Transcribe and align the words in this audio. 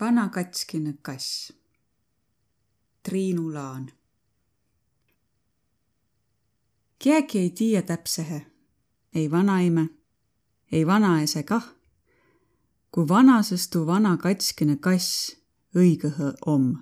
vana 0.00 0.28
katskine 0.28 0.94
kass. 1.02 1.52
Triinu 3.02 3.54
Laan. 3.54 3.90
keegi 6.98 7.38
ei 7.38 7.50
tiiä 7.50 7.82
täpsehe, 7.82 8.46
ei 9.14 9.30
vanaime, 9.30 9.88
ei 10.72 10.86
vanaese 10.86 11.42
kah, 11.42 11.74
kui 12.90 13.08
vanasõstu 13.08 13.86
vana 13.86 14.16
katskine 14.16 14.76
kass 14.76 15.36
õigõhe 15.76 16.32
om. 16.46 16.74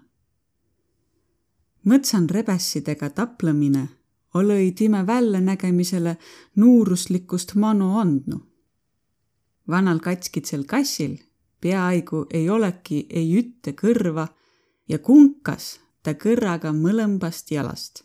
mõtsan 1.84 2.26
rebessidega 2.30 3.10
taplõmine 3.10 3.88
olõ-i 4.34 4.72
time 4.72 5.06
väljanägemisele 5.06 6.16
nuuruslikust 6.56 7.54
manu 7.54 7.98
andnu. 7.98 8.40
vanal 9.68 9.98
katskitsel 9.98 10.64
kassil 10.64 11.27
peaaegu 11.60 12.26
ei 12.30 12.50
olegi 12.50 13.06
ei 13.10 13.30
ütte 13.38 13.72
kõrva 13.72 14.28
ja 14.88 14.98
kunkas 14.98 15.78
ta 16.02 16.14
kõrraga 16.14 16.72
mõlõmbast 16.72 17.50
jalast. 17.50 18.04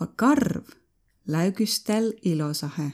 A 0.00 0.06
karv 0.06 0.74
läügüs 1.26 1.80
täl 1.84 2.12
ilosahe, 2.22 2.90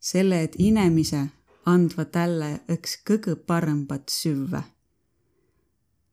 selle 0.00 0.42
et 0.42 0.56
inemise 0.58 1.28
andva 1.68 2.04
tälle 2.04 2.50
õks 2.70 2.98
kõgõ 3.08 3.36
parõmbat 3.46 4.08
süvvä. 4.12 4.62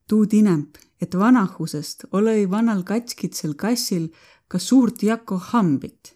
tuud 0.07 0.33
inemb, 0.33 0.77
et 1.01 1.15
vanahusest 1.15 2.05
olõ-i 2.11 2.49
vanal 2.49 2.83
katskitsel 2.83 3.55
kassil 3.55 4.09
ka 4.47 4.59
suurt 4.59 5.03
jako 5.03 5.37
hambit. 5.37 6.15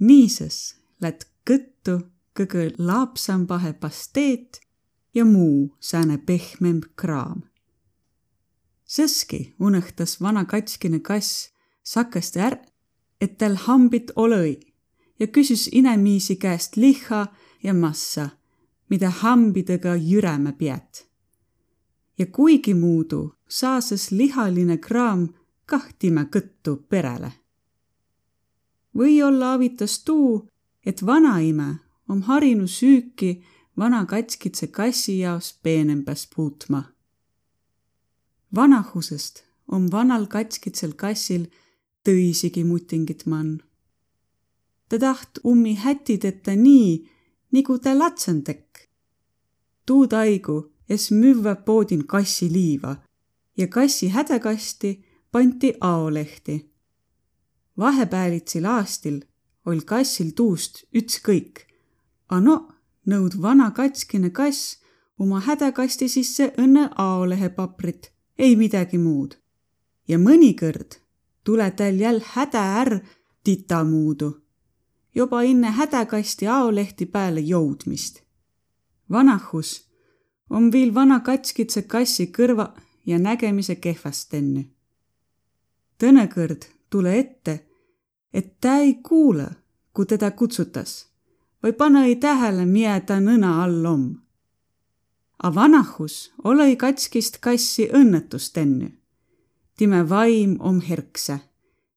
niisõs 0.00 0.74
lätt 1.00 1.26
kõttu 1.44 2.00
kõgõ 2.34 2.74
laapsambahe 2.78 3.72
pasteet 3.72 4.60
ja 5.14 5.24
muu 5.24 5.76
sääne 5.80 6.18
pehmemb 6.18 6.84
kraam. 6.96 7.42
Sõski 8.86 9.54
unõhtas 9.58 10.18
vana 10.20 10.44
katskine 10.44 10.98
kass 11.00 11.50
sakõsti 11.82 12.40
är, 12.42 12.58
et 13.20 13.38
tal 13.38 13.54
hambit 13.66 14.10
olõi 14.16 14.58
ja 15.20 15.26
küsis 15.26 15.68
inemiisi 15.72 16.36
käest 16.36 16.76
lihha 16.76 17.26
ja 17.62 17.74
massa, 17.74 18.30
mida 18.90 19.10
hambidega 19.10 19.96
jürämä 19.96 20.52
piät. 20.52 21.06
ja 22.18 22.26
kuigimuudu 22.26 23.34
saasõs 23.48 24.10
lihaline 24.10 24.76
kraam 24.76 25.28
kah 25.66 25.86
timä 25.98 26.24
kõttu 26.24 26.76
perele. 26.88 27.32
või-olla 28.96 29.52
avitas 29.52 30.04
tuu, 30.04 30.48
et 30.86 31.06
vanaime 31.06 31.78
om 32.08 32.22
harinu 32.22 32.66
süüki 32.66 33.42
vana 33.80 34.06
katskitse 34.06 34.66
kassi 34.66 35.18
jaos 35.18 35.58
peenembäs 35.62 36.28
puutma. 36.34 36.82
vanahusest 38.54 39.44
om 39.68 39.86
vanal 39.92 40.26
katskitsel 40.26 40.92
kassil 40.92 41.44
tõisigi 42.04 42.64
mutingit 42.64 43.22
man. 43.26 43.62
ta 44.88 44.98
taht 44.98 45.40
ummi 45.44 45.74
hätideta 45.84 46.56
nii, 46.56 47.08
nigu 47.52 47.78
ta 47.78 47.98
latsandek. 47.98 48.90
tuu 49.86 50.06
taigu 50.06 50.58
es 50.88 51.10
müvvä 51.10 51.54
poodin 51.66 52.06
kassi 52.06 52.52
liiva 52.52 52.96
ja 53.56 53.66
kassi 53.68 54.08
hädakasti 54.08 54.90
pandi 55.32 55.72
aolehti. 55.80 56.70
vahepäälitsil 57.78 58.64
aastil 58.64 59.20
oll 59.66 59.80
kassil 59.80 60.30
tuust 60.36 60.84
ütskõik, 60.98 61.54
a 62.28 62.40
no 62.40 62.79
nõud 63.06 63.36
vana 63.42 63.70
katskine 63.70 64.30
kass 64.30 64.78
oma 65.18 65.40
hädakasti 65.40 66.08
sisse 66.08 66.52
õnne 66.58 66.88
aolehepaprit, 66.96 68.10
ei 68.38 68.56
midagi 68.56 68.98
muud. 68.98 69.36
ja 70.08 70.18
mõnikõrd 70.18 70.96
tule 71.44 71.70
tal 71.70 72.00
jäll 72.00 72.20
häda 72.34 72.62
ärr 72.80 73.00
titamuudu, 73.44 74.30
juba 75.14 75.42
inne 75.42 75.70
hädakasti 75.70 76.46
aolehti 76.46 77.06
pääle 77.06 77.40
jõudmist. 77.40 78.22
vanahus 79.10 79.88
on 80.50 80.72
viil 80.72 80.94
vana 80.94 81.20
katskitse 81.20 81.82
kassi 81.82 82.26
kõrva 82.26 82.72
ja 83.06 83.18
nägemise 83.18 83.76
kehvast 83.76 84.34
enne. 84.34 84.70
tõnekõrd 85.98 86.64
tule 86.90 87.18
ette, 87.18 87.66
et 88.32 88.60
ta 88.60 88.76
ei 88.76 88.94
kuule, 88.94 89.48
kui 89.92 90.06
teda 90.06 90.30
kutsutas 90.30 91.09
või 91.62 91.72
pane-i 91.72 92.16
tähele, 92.16 92.64
miä 92.66 93.00
ta 93.00 93.20
nõna 93.20 93.60
all 93.64 93.84
om. 93.86 94.04
A 95.42 95.54
vanahus 95.54 96.30
olõ-i 96.44 96.76
katskist 96.76 97.38
kassi 97.40 97.88
õnnetust 97.92 98.58
enne. 98.58 98.96
time 99.76 100.08
vaim 100.08 100.56
om 100.60 100.80
herkse 100.80 101.40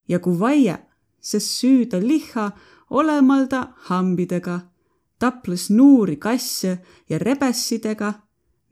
ja 0.07 0.19
kui 0.19 0.40
vaia, 0.40 0.78
sest 1.19 1.50
süüda 1.59 2.00
liha 2.00 2.51
olemalda 2.90 3.74
hambidega, 3.90 4.59
taples 5.19 5.69
nuuri 5.69 6.16
kasse 6.16 6.78
ja 7.09 7.19
rebessidega, 7.19 8.13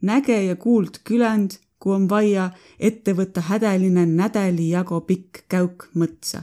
näge 0.00 0.44
ja 0.44 0.56
kuuld 0.56 1.02
küländ, 1.04 1.58
kui 1.78 1.94
on 1.94 2.08
vaja 2.08 2.50
ette 2.78 3.12
võtta 3.12 3.40
hädeline 3.40 4.06
nädali 4.06 4.70
jago 4.70 5.00
pikk 5.00 5.44
käuk 5.48 5.88
mõtsa. 5.94 6.42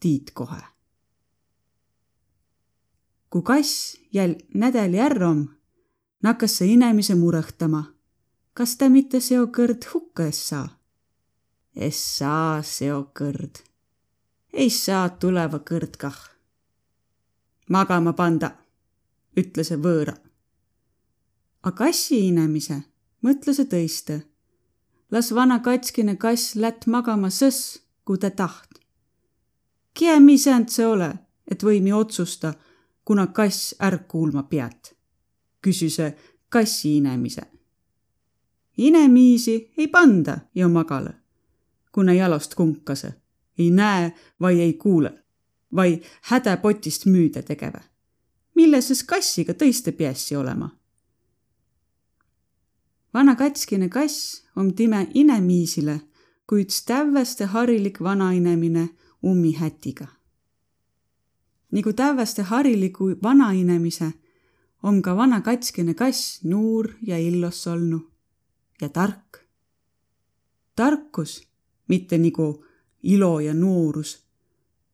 tiid 0.00 0.30
kohe 0.32 0.77
kui 3.30 3.42
kass 3.42 3.96
jäl 4.12 4.34
nädäli 4.54 4.98
ärq 4.98 5.22
om, 5.22 5.46
nakkas 6.22 6.58
see 6.58 6.72
inemise 6.72 7.14
murõhtama. 7.14 7.82
kas 8.54 8.76
ta 8.76 8.88
mitte 8.88 9.20
seokõrd 9.20 9.84
hukka 9.94 10.26
es 10.26 10.48
saa? 10.48 10.68
Es 11.76 11.98
saa 12.18 12.62
seokõrd. 12.62 13.60
ei 14.52 14.70
saa 14.70 15.08
tuleva 15.08 15.58
kõrd 15.58 15.96
kah. 15.96 16.18
magama 17.68 18.12
panda, 18.12 18.50
ütles 19.36 19.70
võõra. 19.70 20.14
A 21.62 21.72
kassi 21.72 22.28
inemise 22.28 22.82
mõtles 23.22 23.60
tõiste. 23.68 24.22
las 25.10 25.32
vana 25.32 25.60
katskine 25.60 26.16
kass 26.16 26.54
lätt 26.54 26.86
magama 26.86 27.28
sõs, 27.30 27.78
kui 28.04 28.18
ta 28.18 28.30
taht. 28.30 28.80
Kie 29.94 30.20
mi 30.20 30.38
säänt 30.38 30.70
see 30.70 30.86
ole, 30.86 31.18
et 31.46 31.62
võimi 31.62 31.92
otsusta 31.92 32.54
kuna 33.08 33.26
kass 33.26 33.74
ärk 33.80 34.02
kuulma 34.08 34.42
pead, 34.42 34.90
küsis 35.64 35.96
kassi 36.48 36.96
inemise. 36.96 37.42
inemiisi 38.78 39.72
ei 39.78 39.88
panda 39.88 40.38
ja 40.54 40.68
magala, 40.68 41.12
kuna 41.92 42.12
jalost 42.12 42.54
kunkase, 42.54 43.14
ei 43.58 43.70
näe 43.70 44.12
vai 44.40 44.60
ei 44.60 44.72
kuule, 44.72 45.24
vai 45.74 46.02
hädapotist 46.22 47.06
müüda 47.06 47.42
tegeve. 47.42 47.80
milleses 48.54 49.02
kassiga 49.02 49.52
tõiste 49.52 49.92
peassi 49.92 50.36
olema? 50.36 50.68
vana 53.14 53.36
katskine 53.36 53.88
kass 53.88 54.44
om 54.56 54.74
time 54.74 55.06
inemiisile 55.14 56.00
kui 56.46 56.60
üks 56.62 56.84
tävveste 56.84 57.44
harilik 57.44 58.00
vanainemine 58.00 58.88
ummihätiga 59.24 60.17
nagu 61.72 61.92
tävveste 61.92 62.42
hariligu 62.42 63.10
vanainemise, 63.22 64.12
on 64.82 65.02
ka 65.02 65.16
vana 65.16 65.40
katskine 65.40 65.94
kass 65.94 66.44
nuur 66.44 66.92
ja 67.02 67.18
illos 67.18 67.66
olnu 67.66 68.10
ja 68.80 68.88
tark. 68.88 69.38
tarkus, 70.76 71.48
mitte 71.88 72.18
nagu 72.18 72.64
ilo 73.02 73.40
ja 73.40 73.54
noorus, 73.54 74.24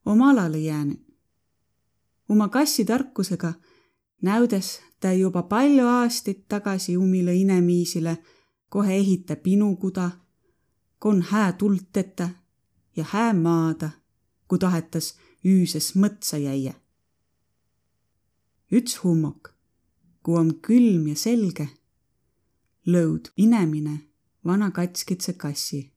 oma 0.07 0.31
alale 0.31 0.59
jäänud. 0.59 1.01
oma 2.29 2.49
kassi 2.49 2.85
tarkusega 2.85 3.53
näudes 4.23 4.81
ta 5.01 5.13
juba 5.13 5.43
palju 5.43 5.87
aastaid 5.87 6.45
tagasi 6.49 6.97
umile 6.97 7.35
inemiisile 7.35 8.19
kohe 8.69 8.95
ehita 8.97 9.37
pinukuda, 9.37 10.11
kon 10.99 11.23
hää 11.23 11.53
tulteta 11.53 12.29
ja 12.97 13.05
hää 13.09 13.33
maada, 13.35 13.91
kui 14.49 14.59
tahetas 14.59 15.15
üüses 15.45 15.93
mõtsa 15.95 16.39
jäie. 16.41 16.75
üts 18.73 18.97
hummok, 19.05 19.53
kui 20.23 20.39
om 20.41 20.51
külm 20.65 21.07
ja 21.07 21.17
selge, 21.17 21.69
lõud 22.87 23.29
inemine 23.37 23.99
vana 24.45 24.71
katskitse 24.71 25.33
kassi. 25.33 25.93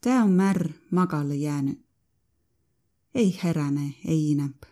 tä 0.00 0.22
on 0.22 0.30
märr 0.30 0.72
magala 0.90 1.34
jäänud. 1.34 1.78
ei 3.14 3.38
heräne, 3.44 3.94
ei 4.04 4.30
inemb. 4.30 4.62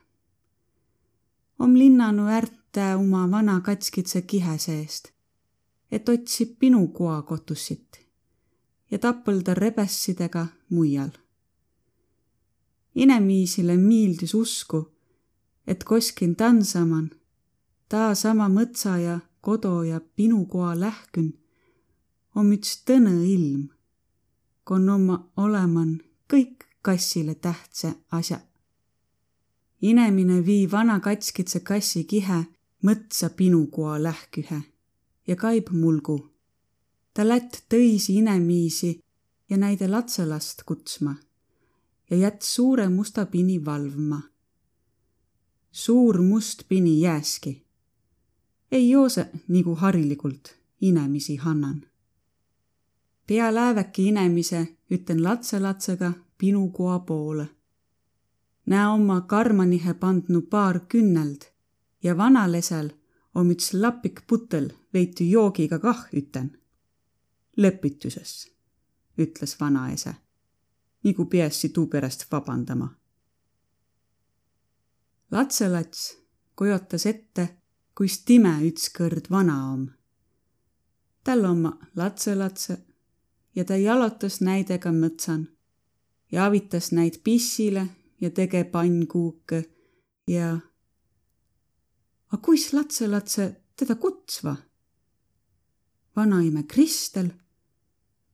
om 1.58 1.74
linnanu 1.74 2.26
ärte 2.26 2.94
oma 2.96 3.30
vana 3.30 3.60
katskitse 3.60 4.22
kihe 4.22 4.58
seest, 4.58 5.08
et 5.90 6.08
otsib 6.08 6.58
pinukoa 6.58 7.22
kotussit 7.22 8.00
ja 8.90 8.98
tapõlda 8.98 9.54
rebessidega 9.54 10.46
muial 10.70 11.21
inemiisile 12.94 13.76
miildüs 13.76 14.34
usku, 14.34 14.88
et 15.66 15.84
koskin 15.84 16.36
tansaman, 16.36 17.10
taa 17.88 18.14
sama 18.14 18.48
mõtsa 18.48 18.96
ja 19.00 19.20
kodo 19.40 19.82
ja 19.82 20.00
pinukoa 20.00 20.74
lähkün 20.80 21.32
om 22.34 22.52
üts 22.54 22.78
tõnõ 22.88 23.14
ilm, 23.28 23.68
kon 24.64 24.88
omma 24.88 25.18
oleman 25.36 25.98
kõik 26.32 26.66
kassile 26.82 27.34
tähtsä 27.34 27.94
asjaq. 28.10 28.42
inemine 29.82 30.46
vii 30.46 30.70
vana 30.70 31.00
katskitse 31.00 31.60
kassi 31.60 32.04
kihe 32.04 32.44
mõtsa 32.86 33.30
pinukoa 33.30 34.02
lähkühe 34.02 34.60
ja 35.26 35.36
kaib 35.36 35.70
mulgu. 35.70 36.30
ta 37.14 37.28
lätt 37.28 37.64
tõisi 37.68 38.12
inemiisi 38.20 39.00
ja 39.50 39.56
näide 39.56 39.88
latselast 39.88 40.62
kutsma 40.62 41.14
ja 42.12 42.18
jät 42.18 42.42
suure 42.42 42.88
musta 42.88 43.26
pini 43.26 43.64
valvma. 43.64 44.22
suur 45.70 46.22
must 46.22 46.62
pini 46.68 47.00
jääski. 47.00 47.66
ei 48.72 48.90
joose 48.90 49.30
nagu 49.48 49.74
harilikult 49.74 50.54
inemisi 50.80 51.36
hannan. 51.36 51.82
pea 53.26 53.54
lääväki 53.54 54.08
inemise 54.08 54.76
ütlen 54.90 55.22
latselatsega 55.22 56.12
pinukoa 56.38 56.98
poole. 56.98 57.48
näe 58.66 58.86
oma 58.86 59.20
karmanihe 59.20 59.94
pandnu 59.94 60.40
paar 60.40 60.80
künneld 60.80 61.42
ja 62.02 62.16
vanalesel 62.16 62.90
om 63.34 63.50
üts 63.50 63.80
lapik 63.80 64.20
putel 64.26 64.70
veitu 64.94 65.24
joogiga 65.24 65.78
kah 65.78 66.08
üten. 66.12 66.58
lepituses, 67.56 68.52
ütles 69.18 69.60
vanaese 69.60 70.14
nagu 71.04 71.24
peassi 71.26 71.68
tuu 71.68 71.86
pärast 71.86 72.26
vabandama. 72.32 72.88
latselats 75.30 76.22
kujutas 76.56 77.06
ette, 77.06 77.48
kuis 77.94 78.18
time 78.24 78.52
ütskõrd 78.68 79.30
vana 79.30 79.72
om. 79.72 79.86
tal 81.24 81.44
oma 81.44 81.72
latselatse 81.96 82.78
ja 83.54 83.64
ta 83.64 83.76
jalotas 83.76 84.40
näidega 84.40 84.92
mõtsan 84.92 85.46
ja 86.32 86.46
avitas 86.46 86.92
näid 86.92 87.20
pissile 87.24 87.88
ja 88.20 88.30
tege 88.30 88.64
pannkuuke 88.64 89.64
ja. 90.26 90.58
A 92.32 92.36
kuis 92.36 92.72
latselatse 92.72 93.56
teda 93.76 93.94
kutsva? 93.94 94.56
vanaime 96.16 96.62
Kristel, 96.62 97.28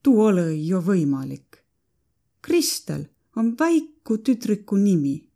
tuu 0.02 0.20
ole 0.20 0.54
ju 0.54 0.80
võimalik 0.82 1.47
Kristel 2.48 3.04
on 3.36 3.58
väiku 3.58 4.18
tüdrüku 4.18 4.76
nimi. 4.76 5.30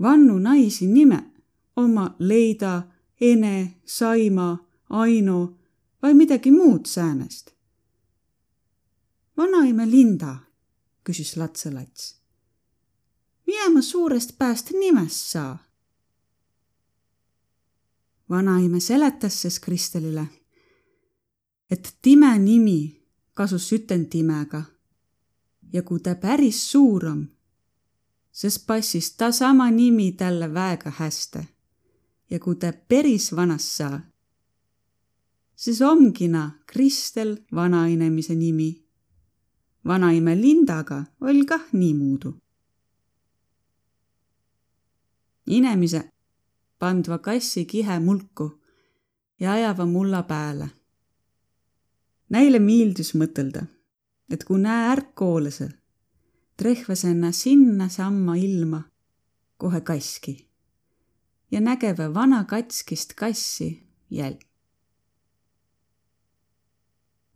vannu 0.00 0.38
naisi 0.38 0.86
nime 0.86 1.32
oma 1.76 2.16
Leida, 2.18 2.82
Ene, 3.20 3.74
Saima, 3.84 4.58
Aino 4.90 5.58
või 6.02 6.14
midagi 6.14 6.50
muud 6.50 6.86
säänest. 6.86 7.50
vanaime 9.36 9.90
Linda, 9.90 10.36
küsis 11.04 11.36
latselats. 11.36 12.16
mida 13.46 13.70
ma 13.70 13.82
suurest 13.82 14.38
pääst 14.38 14.70
nimest 14.70 15.30
saa? 15.30 15.58
vanaime 18.30 18.80
seletas 18.80 19.42
siis 19.42 19.60
Kristelile, 19.60 20.26
et 21.70 21.96
time 22.02 22.38
nimi 22.38 23.06
kasus 23.34 23.68
sütentimega 23.68 24.71
ja 25.72 25.82
kui 25.82 26.00
ta 26.00 26.14
päris 26.14 26.70
suur 26.70 27.06
on, 27.06 27.28
siis 28.32 28.58
passis 28.58 29.16
ta 29.16 29.32
sama 29.32 29.70
nimi 29.70 30.12
talle 30.12 30.54
väga 30.54 30.90
hästi. 30.90 31.38
ja 32.30 32.38
kui 32.38 32.56
ta 32.56 32.72
päris 32.88 33.36
vanas 33.36 33.76
saa, 33.76 34.00
siis 35.56 35.82
ongi 35.82 36.28
na 36.28 36.50
Kristel 36.66 37.36
vanainimese 37.54 38.34
nimi. 38.34 38.84
vanaime 39.86 40.40
Lindaga 40.40 41.04
oli 41.20 41.44
kah 41.44 41.64
niimoodi. 41.72 42.32
inemise 45.46 46.10
pandva 46.78 47.18
kassi 47.18 47.64
kihe 47.64 47.98
mulku 48.00 48.60
ja 49.40 49.52
ajava 49.52 49.86
mulla 49.86 50.22
pääle. 50.22 50.68
Neile 52.28 52.58
meeldis 52.58 53.14
mõtelda 53.14 53.66
et 54.32 54.44
kui 54.48 54.60
näe 54.60 54.88
ärkkoolase, 54.92 55.68
trehvas 56.56 57.04
enna 57.04 57.32
sinnasamma 57.32 58.36
ilma 58.40 58.82
kohe 59.60 59.80
kaski 59.80 60.48
ja 61.50 61.60
nägeve 61.60 62.14
vana 62.14 62.44
katskist 62.44 63.14
kassi 63.14 63.86
jäl. 64.10 64.34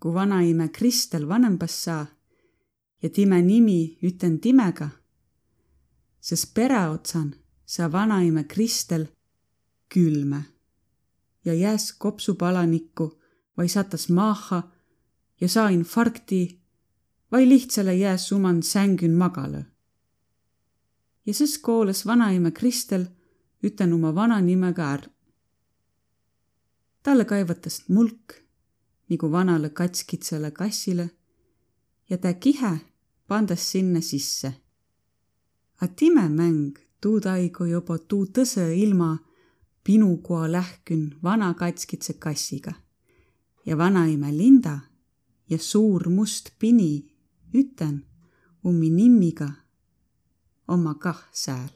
kui 0.00 0.14
vanaime 0.14 0.68
Kristel 0.68 1.28
vanembas 1.28 1.84
saa 1.84 2.06
ja 3.02 3.08
time 3.10 3.42
nimi 3.42 3.98
üten 4.02 4.40
timega, 4.40 4.88
siis 6.20 6.46
pereotsan 6.46 7.34
saa 7.66 7.92
vanaime 7.92 8.44
Kristel 8.44 9.06
külme 9.94 10.44
ja 11.44 11.54
jääs 11.54 11.92
kopsupalanikku 11.92 13.08
või 13.58 13.68
satas 13.68 14.08
maaha 14.08 14.62
ja 15.40 15.48
saa 15.48 15.68
infarkti 15.68 16.60
vai 17.32 17.48
lihtsale 17.48 17.94
jääs 17.94 18.28
suman 18.28 18.62
sängyn 18.62 19.14
magala. 19.14 19.62
ja 21.26 21.34
siis 21.34 21.58
koolas 21.58 22.06
vanaema 22.06 22.50
Kristel 22.50 23.06
üten 23.62 23.92
oma 23.92 24.14
vana 24.14 24.40
nimega 24.40 24.92
är. 24.92 25.08
talle 27.02 27.24
kaevatas 27.24 27.88
mulk 27.88 28.46
nagu 29.08 29.30
vanale 29.32 29.70
katskitsele 29.70 30.50
kassile 30.50 31.10
ja 32.10 32.18
ta 32.18 32.34
kihe 32.34 32.80
pandas 33.26 33.72
sinna 33.72 34.00
sisse. 34.00 34.52
A 35.80 35.86
timemäng 35.88 36.78
tuu 37.00 37.20
taigu 37.20 37.64
juba 37.64 37.98
tuu 37.98 38.26
tõse 38.26 38.74
ilma 38.74 39.18
pinukoa 39.84 40.52
lähkün 40.52 41.16
vana 41.22 41.54
katskitse 41.54 42.12
kassiga 42.12 42.72
ja 43.66 43.78
vanaema 43.78 44.30
Linda 44.30 44.78
ja 45.50 45.58
suur 45.58 46.08
must 46.08 46.50
pini 46.58 47.15
üten 47.60 47.96
ummi 48.68 48.88
nimmiga 48.98 49.48
oma 50.68 50.92
kah 51.02 51.20
sääl 51.32 51.72